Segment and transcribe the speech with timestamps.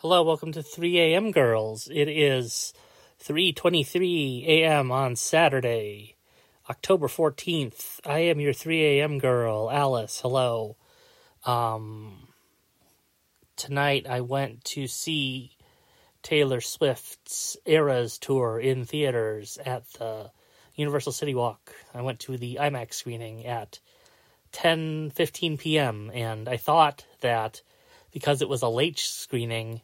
[0.00, 1.32] Hello, welcome to 3 a.m.
[1.32, 1.88] Girls.
[1.92, 2.72] It is
[3.20, 4.92] 3:23 a.m.
[4.92, 6.14] on Saturday,
[6.70, 7.98] October 14th.
[8.06, 9.18] I am your 3 a.m.
[9.18, 10.20] girl, Alice.
[10.20, 10.76] Hello.
[11.44, 12.28] Um
[13.56, 15.56] tonight I went to see
[16.22, 20.30] Taylor Swift's Eras tour in theaters at the
[20.76, 21.74] Universal City Walk.
[21.92, 23.80] I went to the IMAX screening at
[24.52, 26.12] 10:15 p.m.
[26.14, 27.62] and I thought that
[28.12, 29.80] because it was a late screening,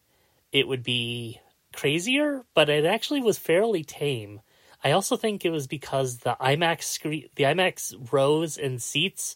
[0.54, 1.40] it would be
[1.74, 4.40] crazier, but it actually was fairly tame.
[4.84, 9.34] I also think it was because the IMAX screen, the IMAX rows and seats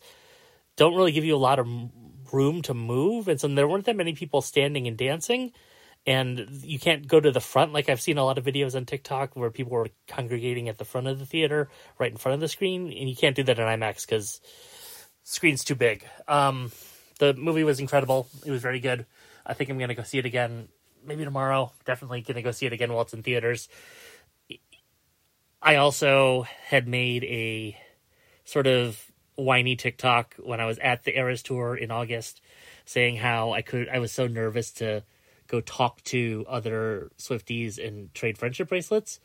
[0.76, 1.66] don't really give you a lot of
[2.32, 5.52] room to move, and so there weren't that many people standing and dancing.
[6.06, 8.86] And you can't go to the front like I've seen a lot of videos on
[8.86, 12.40] TikTok where people were congregating at the front of the theater, right in front of
[12.40, 14.40] the screen, and you can't do that in IMAX because
[15.24, 16.06] screen's too big.
[16.28, 16.70] Um,
[17.18, 18.28] the movie was incredible.
[18.46, 19.04] It was very good.
[19.44, 20.68] I think I'm gonna go see it again.
[21.04, 21.72] Maybe tomorrow.
[21.84, 23.68] Definitely gonna go see it again while it's in theaters.
[25.60, 27.76] I also had made a
[28.44, 32.40] sort of whiny TikTok when I was at the Eras tour in August,
[32.84, 35.04] saying how I could I was so nervous to
[35.46, 39.20] go talk to other Swifties and trade friendship bracelets,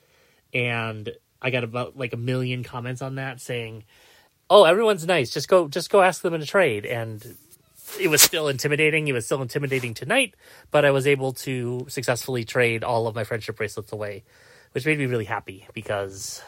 [0.53, 3.83] and I got about like a million comments on that saying,
[4.49, 5.31] "Oh, everyone's nice.
[5.31, 7.35] Just go, just go ask them in a trade." And
[7.99, 9.07] it was still intimidating.
[9.07, 10.35] It was still intimidating tonight,
[10.71, 14.23] but I was able to successfully trade all of my friendship bracelets away,
[14.71, 16.41] which made me really happy because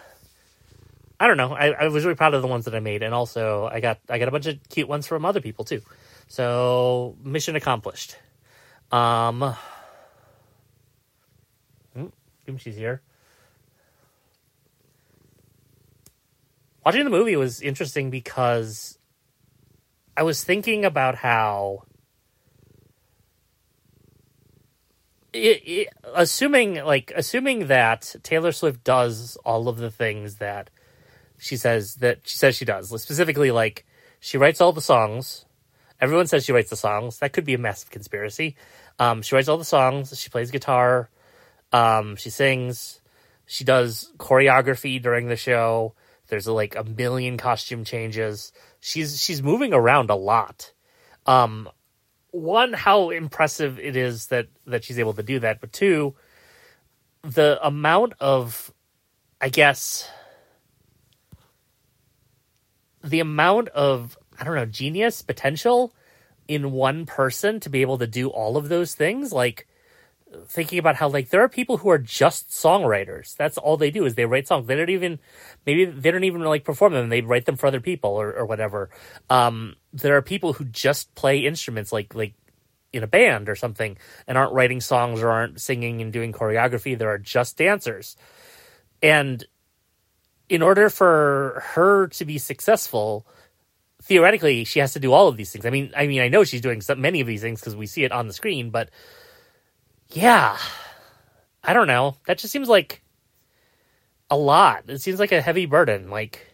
[1.19, 1.53] I don't know.
[1.53, 3.99] I, I was really proud of the ones that I made, and also I got
[4.09, 5.81] I got a bunch of cute ones from other people too.
[6.27, 8.17] So mission accomplished.
[8.91, 9.55] Um,
[12.57, 13.01] she's here.
[16.85, 18.99] Watching the movie was interesting because
[20.17, 21.83] I was thinking about how
[25.33, 30.69] it, it, assuming like assuming that Taylor Swift does all of the things that
[31.37, 32.89] she says that she says she does.
[33.01, 33.85] Specifically, like
[34.19, 35.45] she writes all the songs.
[35.99, 37.19] Everyone says she writes the songs.
[37.19, 38.55] That could be a massive conspiracy.
[38.99, 40.17] Um, she writes all the songs.
[40.17, 41.09] She plays guitar.
[41.71, 43.01] Um, she sings.
[43.45, 45.93] She does choreography during the show.
[46.27, 48.51] There's like a million costume changes.
[48.79, 50.73] She's she's moving around a lot.
[51.25, 51.69] Um,
[52.31, 56.15] one, how impressive it is that that she's able to do that, but two,
[57.23, 58.73] the amount of,
[59.39, 60.09] I guess,
[63.03, 65.93] the amount of I don't know genius potential
[66.47, 69.67] in one person to be able to do all of those things like
[70.47, 73.35] thinking about how like there are people who are just songwriters.
[73.35, 74.67] That's all they do is they write songs.
[74.67, 75.19] They don't even
[75.65, 77.09] maybe they don't even like perform them.
[77.09, 78.89] They write them for other people or, or whatever.
[79.29, 82.33] Um there are people who just play instruments like like
[82.93, 83.97] in a band or something
[84.27, 86.97] and aren't writing songs or aren't singing and doing choreography.
[86.97, 88.15] There are just dancers.
[89.03, 89.45] And
[90.47, 93.25] in order for her to be successful,
[94.01, 95.65] theoretically, she has to do all of these things.
[95.65, 97.87] I mean, I mean, I know she's doing so many of these things because we
[97.87, 98.89] see it on the screen, but
[100.15, 100.57] yeah,
[101.61, 102.15] I don't know.
[102.25, 103.01] That just seems like
[104.29, 104.85] a lot.
[104.87, 106.09] It seems like a heavy burden.
[106.09, 106.47] Like,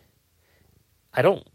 [1.13, 1.47] I don't.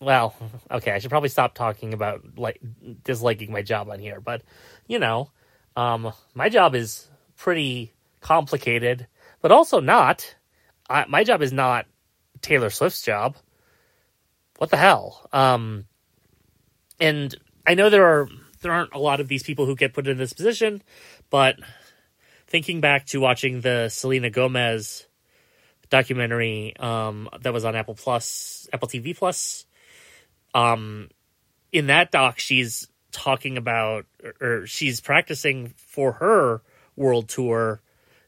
[0.00, 0.34] Well,
[0.70, 2.58] okay, I should probably stop talking about like
[3.04, 4.42] disliking my job on here, but
[4.86, 5.30] you know,
[5.76, 9.06] um, my job is pretty complicated,
[9.42, 10.34] but also not.
[10.88, 11.84] I, my job is not
[12.40, 13.36] Taylor Swift's job.
[14.56, 15.28] What the hell?
[15.34, 15.84] Um,
[16.98, 17.34] and
[17.66, 18.28] I know there are
[18.60, 20.82] there aren't a lot of these people who get put in this position,
[21.30, 21.56] but
[22.46, 25.06] thinking back to watching the Selena Gomez
[25.88, 29.66] documentary um, that was on Apple Plus, Apple TV Plus,
[30.54, 31.08] um,
[31.72, 34.06] in that doc, she's talking about
[34.40, 36.62] or she's practicing for her
[36.96, 37.80] world tour,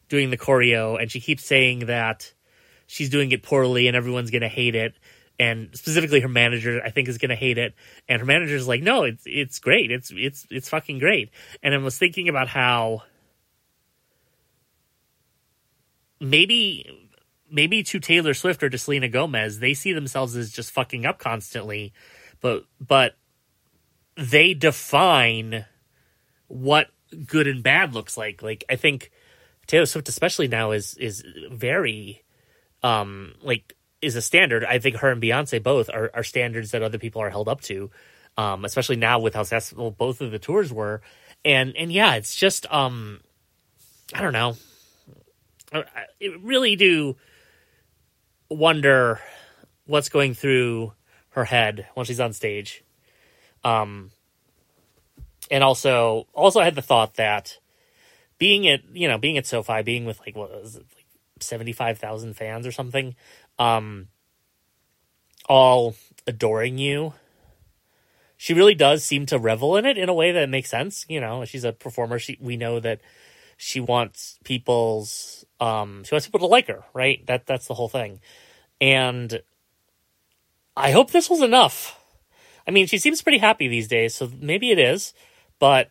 [0.08, 2.32] doing the choreo, and she keeps saying that
[2.86, 4.94] she's doing it poorly and everyone's going to hate it.
[5.42, 7.74] And specifically her manager, I think, is going to hate it.
[8.08, 9.90] And her manager's like, no, it's, it's great.
[9.90, 11.30] It's, it's, it's fucking great.
[11.64, 13.02] And I was thinking about how
[16.20, 17.10] maybe,
[17.50, 21.18] maybe to Taylor Swift or to Selena Gomez, they see themselves as just fucking up
[21.18, 21.92] constantly,
[22.40, 23.16] but, but
[24.16, 25.64] they define
[26.46, 26.86] what
[27.26, 28.42] good and bad looks like.
[28.42, 29.10] Like, I think
[29.66, 32.22] Taylor Swift, especially now, is, is very,
[32.84, 34.64] um, like is a standard.
[34.64, 37.60] I think her and Beyonce both are, are standards that other people are held up
[37.62, 37.90] to,
[38.36, 41.00] um, especially now with how successful both of the tours were.
[41.44, 43.20] And and yeah, it's just um,
[44.12, 44.56] I don't know.
[45.72, 46.06] I, I
[46.40, 47.16] really do
[48.50, 49.20] wonder
[49.86, 50.92] what's going through
[51.30, 52.84] her head when she's on stage.
[53.64, 54.10] Um,
[55.50, 57.58] and also also I had the thought that
[58.38, 61.06] being at you know being at SoFi, being with like what was it like
[61.40, 63.14] seventy five thousand fans or something,
[63.58, 64.08] um,
[65.48, 65.94] all
[66.26, 67.14] adoring you.
[68.36, 71.06] She really does seem to revel in it in a way that makes sense.
[71.08, 72.18] You know, she's a performer.
[72.18, 73.00] She we know that
[73.56, 77.24] she wants people's um she wants people to like her, right?
[77.26, 78.20] That that's the whole thing.
[78.80, 79.40] And
[80.76, 81.98] I hope this was enough.
[82.66, 85.14] I mean, she seems pretty happy these days, so maybe it is,
[85.58, 85.90] but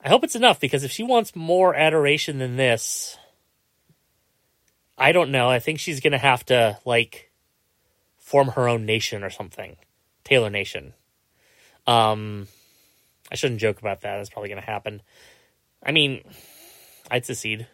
[0.00, 3.16] I hope it's enough because if she wants more adoration than this,
[4.98, 5.50] I don't know.
[5.50, 7.30] I think she's to have to, like,
[8.18, 9.76] form her own nation or something.
[10.24, 10.94] Taylor Nation.
[11.86, 12.48] Um,
[13.30, 14.16] I shouldn't joke about that.
[14.16, 15.02] That's probably to happen.
[15.84, 16.24] I mean,
[17.10, 17.66] I'd secede.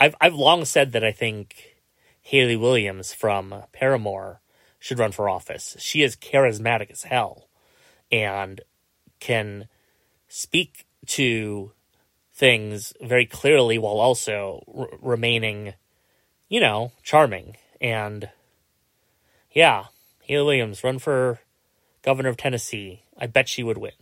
[0.00, 1.76] I've I've long said that I think
[2.22, 4.40] Hayley Williams from Paramore
[4.80, 5.76] should run for office.
[5.78, 7.48] She is charismatic as hell
[8.10, 8.60] and
[9.20, 9.68] can
[10.26, 11.72] speak to
[12.42, 15.74] things very clearly while also r- remaining,
[16.48, 17.56] you know, charming.
[17.80, 18.30] And
[19.52, 19.84] yeah,
[20.24, 21.38] Hayley Williams, run for
[22.02, 23.04] governor of Tennessee.
[23.16, 23.92] I bet she would win.